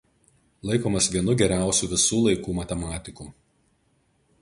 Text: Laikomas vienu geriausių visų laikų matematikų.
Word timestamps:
Laikomas 0.69 1.09
vienu 1.17 1.35
geriausių 1.43 1.91
visų 1.93 2.23
laikų 2.29 2.59
matematikų. 2.63 3.31